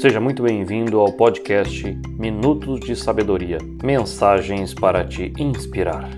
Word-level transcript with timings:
Seja 0.00 0.20
muito 0.20 0.44
bem-vindo 0.44 1.00
ao 1.00 1.12
podcast 1.12 1.82
Minutos 2.16 2.78
de 2.78 2.94
Sabedoria 2.94 3.58
mensagens 3.82 4.72
para 4.72 5.04
te 5.04 5.32
inspirar. 5.36 6.08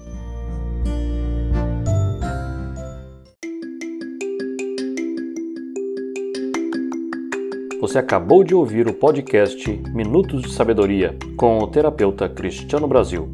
Você 7.80 8.00
acabou 8.00 8.44
de 8.46 8.56
ouvir 8.56 8.88
o 8.88 8.94
podcast 8.94 9.70
Minutos 9.94 10.42
de 10.42 10.50
Sabedoria 10.54 11.18
com 11.36 11.58
o 11.58 11.68
terapeuta 11.68 12.30
Cristiano 12.30 12.88
Brasil. 12.88 13.30